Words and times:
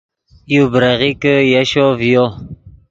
یو 0.53 0.63
بریغیکے 0.73 1.35
یشو 1.51 1.87
ڤیو 1.99 2.25